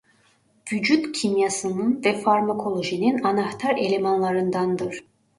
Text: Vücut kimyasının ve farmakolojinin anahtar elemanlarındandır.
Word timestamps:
Vücut 0.71 1.11
kimyasının 1.15 2.03
ve 2.03 2.13
farmakolojinin 2.17 3.23
anahtar 3.23 3.75
elemanlarındandır. 3.77 4.99